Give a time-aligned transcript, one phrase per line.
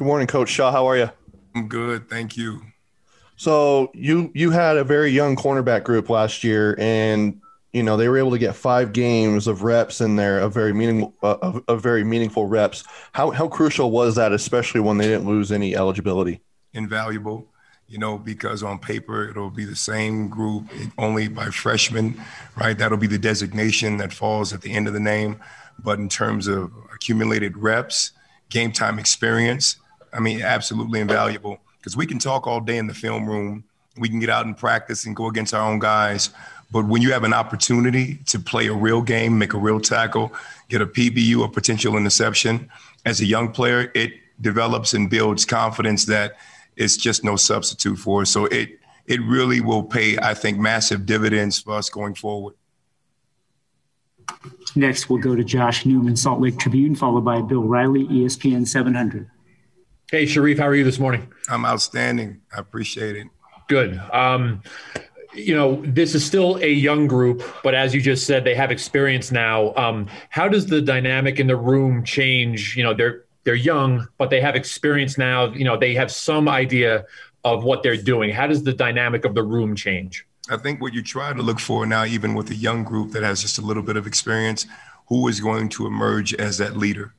[0.00, 0.72] Good morning, Coach Shah.
[0.72, 1.10] How are you?
[1.54, 2.62] I'm good, thank you.
[3.36, 7.38] So you you had a very young cornerback group last year, and
[7.74, 10.72] you know they were able to get five games of reps in there, a very
[10.72, 12.82] meaningful, uh, a, a very meaningful reps.
[13.12, 16.40] How how crucial was that, especially when they didn't lose any eligibility?
[16.72, 17.46] Invaluable,
[17.86, 20.64] you know, because on paper it'll be the same group,
[20.96, 22.18] only by freshmen,
[22.56, 22.78] right?
[22.78, 25.38] That'll be the designation that falls at the end of the name.
[25.78, 28.12] But in terms of accumulated reps,
[28.48, 29.76] game time experience,
[30.12, 33.64] I mean, absolutely invaluable because we can talk all day in the film room.
[33.96, 36.30] We can get out and practice and go against our own guys.
[36.72, 40.32] But when you have an opportunity to play a real game, make a real tackle,
[40.68, 42.70] get a PBU, a potential interception,
[43.04, 46.36] as a young player, it develops and builds confidence that
[46.76, 48.24] it's just no substitute for.
[48.24, 52.54] So it it really will pay, I think, massive dividends for us going forward.
[54.76, 59.28] Next, we'll go to Josh Newman, Salt Lake Tribune, followed by Bill Riley, ESPN 700.
[60.10, 61.32] Hey, Sharrieff, how are you this morning?
[61.48, 62.40] I'm outstanding.
[62.52, 63.28] I appreciate it.
[63.68, 63.96] Good.
[64.12, 64.60] Um,
[65.32, 68.72] you know, this is still a young group, but as you just said, they have
[68.72, 69.72] experience now.
[69.76, 72.76] Um, how does the dynamic in the room change?
[72.76, 75.52] You know, they're they're young, but they have experience now.
[75.52, 77.06] You know, they have some idea
[77.44, 78.30] of what they're doing.
[78.30, 80.26] How does the dynamic of the room change?
[80.50, 83.22] I think what you try to look for now, even with a young group that
[83.22, 84.66] has just a little bit of experience,
[85.06, 87.14] who is going to emerge as that leader?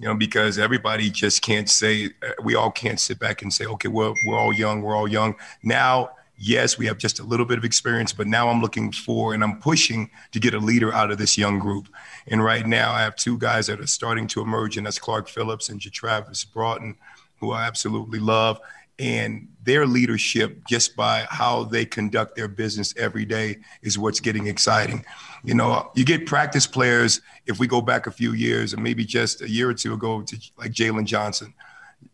[0.00, 3.66] You know, because everybody just can't say, uh, we all can't sit back and say,
[3.66, 5.34] okay, well, we're all young, we're all young.
[5.62, 9.34] Now, yes, we have just a little bit of experience, but now I'm looking for
[9.34, 11.86] and I'm pushing to get a leader out of this young group.
[12.28, 15.28] And right now, I have two guys that are starting to emerge, and that's Clark
[15.28, 16.96] Phillips and Travis Broughton,
[17.38, 18.58] who I absolutely love
[19.00, 24.46] and their leadership just by how they conduct their business every day is what's getting
[24.46, 25.04] exciting.
[25.42, 29.04] You know you get practice players if we go back a few years or maybe
[29.04, 31.54] just a year or two ago to like Jaylon Johnson.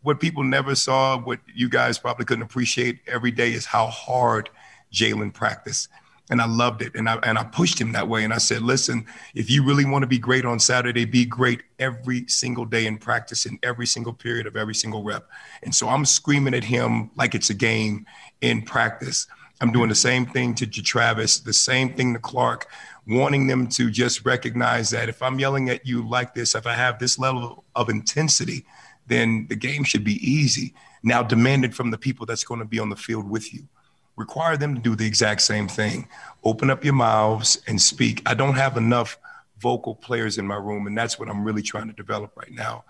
[0.01, 4.49] What people never saw what you guys probably couldn't appreciate every day is how hard
[4.93, 5.89] Jaylon practiced
[6.29, 6.95] and I loved it.
[6.95, 8.23] And I and I pushed him that way.
[8.23, 11.63] And I said, listen, if you really want to be great on Saturday, be great
[11.79, 15.29] every single day in practice in every single period of every single rep.
[15.63, 18.05] And so I'm screaming at him like it's a game
[18.41, 19.27] in practice.
[19.59, 22.67] I'm doing the same thing to Travis, the same thing to Clark,
[23.07, 26.73] wanting them to just recognize that if I'm yelling at you like this, if I
[26.73, 28.65] have this level of intensity,
[29.07, 30.75] then the game should be easy.
[31.01, 33.67] Now demand it from the people that's going to be on the field with you
[34.17, 36.09] require them to do the exact same thing.
[36.43, 38.21] Open up your mouths and speak.
[38.25, 39.17] I don't have enough
[39.59, 42.83] vocal players in my room, and that's what I'm really trying to develop right now.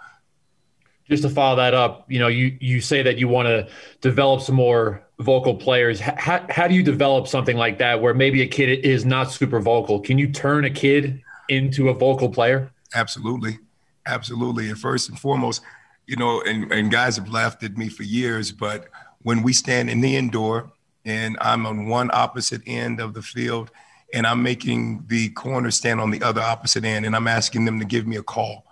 [1.07, 3.67] Just to follow that up, you know, you you say that you want to
[4.01, 5.99] develop some more vocal players.
[5.99, 9.59] How, how do you develop something like that where maybe a kid is not super
[9.59, 9.99] vocal?
[9.99, 12.71] Can you turn a kid into a vocal player?
[12.93, 13.59] Absolutely.
[14.05, 14.69] Absolutely.
[14.69, 15.61] And first and foremost,
[16.05, 18.87] you know, and, and guys have laughed at me for years, but
[19.21, 20.71] when we stand in the indoor
[21.07, 23.71] and I'm on one opposite end of the field,
[24.13, 27.79] and I'm making the corner stand on the other opposite end, and I'm asking them
[27.79, 28.65] to give me a call.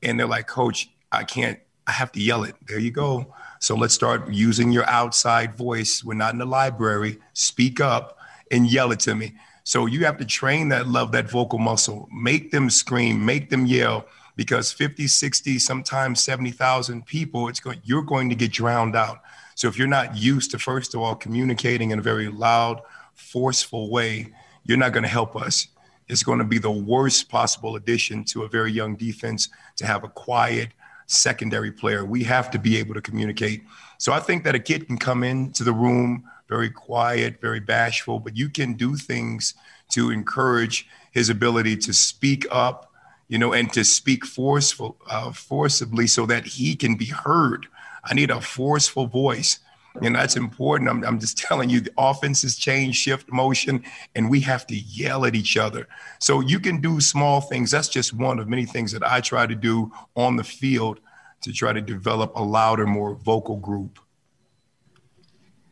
[0.00, 1.58] And they're like, Coach, I can't,
[1.88, 2.54] I have to yell it.
[2.68, 3.34] There you go.
[3.58, 6.04] So let's start using your outside voice.
[6.04, 7.18] We're not in the library.
[7.32, 8.18] Speak up
[8.52, 9.34] and yell it to me.
[9.64, 13.66] So you have to train that love, that vocal muscle, make them scream, make them
[13.66, 14.06] yell
[14.40, 19.20] because 50, 60, sometimes 70,000 people, it's going, you're going to get drowned out.
[19.54, 22.80] So if you're not used to, first of all, communicating in a very loud,
[23.12, 24.32] forceful way,
[24.64, 25.66] you're not going to help us.
[26.08, 30.04] It's going to be the worst possible addition to a very young defense to have
[30.04, 30.70] a quiet
[31.06, 32.06] secondary player.
[32.06, 33.62] We have to be able to communicate.
[33.98, 38.18] So I think that a kid can come into the room very quiet, very bashful,
[38.18, 39.52] but you can do things
[39.90, 42.89] to encourage his ability to speak up,
[43.30, 47.66] you know, and to speak forceful, uh, forcibly so that he can be heard
[48.04, 49.58] I need a forceful voice.
[50.02, 50.88] And that's important.
[50.88, 53.82] I'm, I'm just telling you, the offenses change, shift motion,
[54.14, 55.88] and we have to yell at each other.
[56.20, 57.72] So you can do small things.
[57.72, 61.00] That's just one of many things that I try to do on the field
[61.42, 63.98] to try to develop a louder, more vocal group.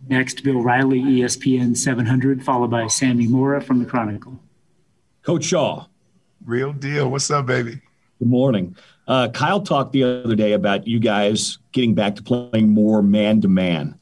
[0.09, 4.41] Next, Bill Riley, ESPN 700, followed by Sammy Mora from the Chronicle.
[5.23, 5.87] Coach Shah.
[6.49, 7.11] Real deal.
[7.11, 7.79] What's up, baby?
[8.19, 8.75] Good morning.
[9.07, 13.43] Uh, Kyle talked the other day about you guys getting back to playing more man
[13.43, 13.99] to man.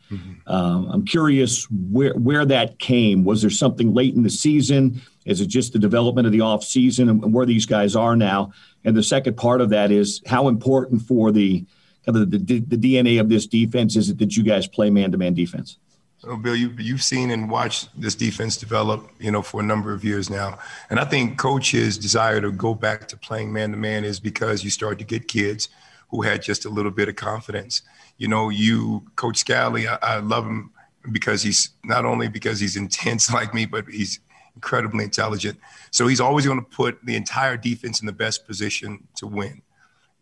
[0.92, 3.24] I'm curious where where that came.
[3.24, 5.02] Was there something late in the season?
[5.24, 8.52] Is it just the development of the off season and where these guys are now?
[8.84, 11.66] And the second part of that is how important for the
[12.04, 14.88] kind of the, the, the DNA of this defense is it that you guys play
[14.88, 15.78] man to man defense?
[16.18, 19.92] So, Bill, you, you've seen and watched this defense develop, you know, for a number
[19.92, 20.58] of years now.
[20.88, 24.64] And I think coach's desire to go back to playing man to man is because
[24.64, 25.68] you start to get kids
[26.08, 27.82] who had just a little bit of confidence.
[28.16, 30.70] You know, you, Coach Scalley, I, I love him
[31.12, 34.20] because he's not only because he's intense like me, but he's
[34.54, 35.58] incredibly intelligent.
[35.90, 39.62] So he's always going to put the entire defense in the best position to win.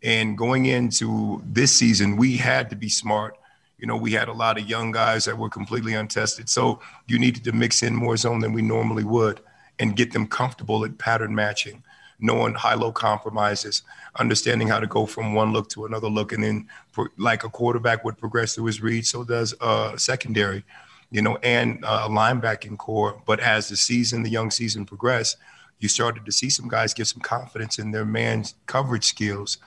[0.03, 3.37] And going into this season, we had to be smart.
[3.77, 6.49] You know, we had a lot of young guys that were completely untested.
[6.49, 9.41] So you needed to mix in more zone than we normally would
[9.79, 11.83] and get them comfortable at pattern matching,
[12.19, 13.81] knowing high low compromises,
[14.17, 16.31] understanding how to go from one look to another look.
[16.31, 16.69] And then,
[17.17, 20.63] like a quarterback would progress through his read, so does a secondary
[21.11, 23.21] you know, and a linebacking corps.
[23.25, 25.37] But as the season, the young season progressed,
[25.79, 29.57] you started to see some guys get some confidence in their man coverage skills.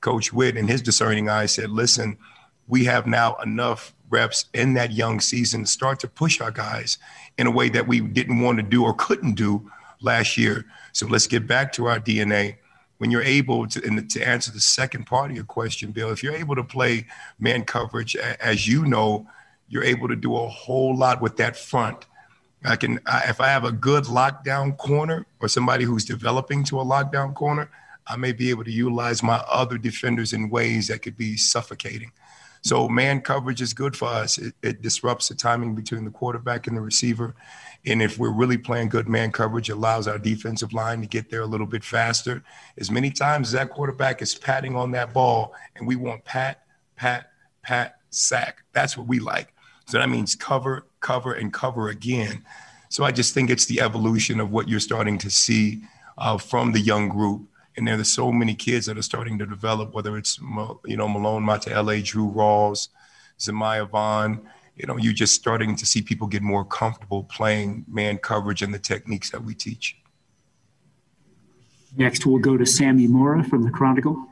[0.00, 2.18] Coach Witt and his discerning eye said, listen,
[2.68, 6.98] we have now enough reps in that young season to start to push our guys
[7.38, 9.70] in a way that we didn't want to do or couldn't do
[10.00, 10.64] last year.
[10.92, 12.56] So let's get back to our DNA.
[12.98, 16.22] When you're able to, and to answer the second part of your question, Bill, if
[16.22, 17.06] you're able to play
[17.38, 19.26] man coverage, as you know,
[19.68, 22.06] you're able to do a whole lot with that front.
[22.64, 26.84] I can, if I have a good lockdown corner or somebody who's developing to a
[26.84, 27.70] lockdown corner,
[28.06, 32.12] I may be able to utilize my other defenders in ways that could be suffocating.
[32.66, 34.38] So man coverage is good for us.
[34.38, 37.36] It, it, disrupts the timing between the quarterback and the receiver.
[37.84, 41.30] And if we're really playing good man coverage, it allows our defensive line to get
[41.30, 42.42] there a little bit faster.
[42.76, 46.64] As many times as that quarterback is patting on that ball, and we want pat,
[46.96, 47.30] pat,
[47.62, 48.64] pat, sack.
[48.72, 49.54] That's what we like.
[49.86, 52.44] So that means cover, cover, and cover again.
[52.88, 55.82] So I just think it's the evolution of what you're starting to see
[56.18, 57.48] uh, from the young group.
[57.76, 60.38] And there's so many kids that are starting to develop, whether it's,
[60.86, 62.88] you know, Malone Mataele, Drew Rawls,
[63.38, 64.48] Zemaiah Vaughn.
[64.76, 68.72] You know, you're just starting to see people get more comfortable playing man coverage and
[68.72, 69.96] the techniques that we teach.
[71.96, 74.26] Next, we'll go to Sammy Mora from the Chronicle.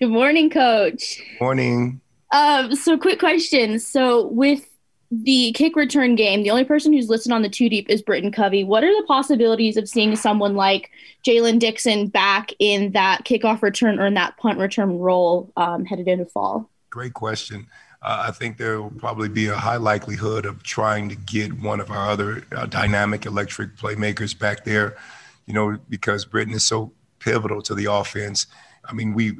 [0.00, 1.22] Good morning, Coach.
[1.40, 2.00] Morning.
[2.32, 3.78] Um, so quick question.
[3.78, 4.66] So with
[5.14, 8.32] the kick return game, the only person who's listed on the two deep is Britton
[8.32, 8.64] Covey.
[8.64, 10.90] What are the possibilities of seeing someone like
[11.22, 16.08] Jaylen Dixon back in that kickoff return or in that punt return role um, headed
[16.08, 16.70] into fall?
[16.88, 17.66] Great question.
[18.00, 21.78] Uh, I think there will probably be a high likelihood of trying to get one
[21.78, 24.96] of our other uh, dynamic electric playmakers back there,
[25.46, 28.46] you know, because Britton is so pivotal to the offense.
[28.86, 29.36] I mean, we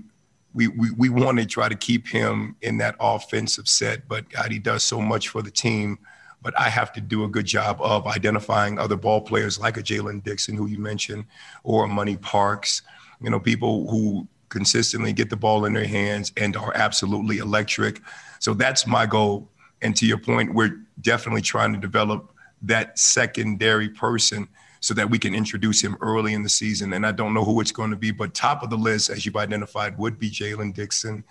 [0.55, 4.59] we, we, want to try to keep him in that offensive set, but God, he
[4.59, 5.99] does so much for the team.
[6.43, 9.83] But I have to do a good job of identifying other ball players like a
[9.83, 11.25] Jaylen Dixon, who you mentioned,
[11.63, 12.83] or Money Parks,
[13.21, 18.03] you know, people who consistently get the ball in their hands and are absolutely electric.
[18.41, 19.49] So that's my goal.
[19.81, 22.33] And to your point, we're definitely trying to develop
[22.63, 24.49] that secondary person
[24.83, 26.93] so that we can introduce him early in the season.
[26.93, 29.25] And I don't know who it's going to be, but top of the list, as
[29.25, 31.23] you've identified, would be Jaylen Dixon,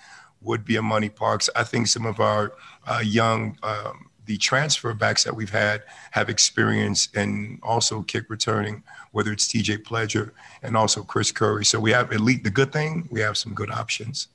[0.42, 1.50] would be a Money Parks.
[1.54, 2.54] I think some of our
[2.88, 8.84] uh, young, um, the transfer backs that we've had have experience and also kick returning,
[9.12, 10.32] whether it's TJ Pledger
[10.64, 11.66] and also Chris Curry.
[11.66, 12.46] So we have elite.
[12.46, 14.30] The good thing, we have some good options.